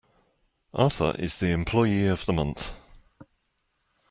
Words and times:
Arthur 0.73 1.15
is 1.19 1.35
the 1.35 1.49
employee 1.51 2.07
of 2.07 2.25
the 2.25 2.33
month. 2.33 2.73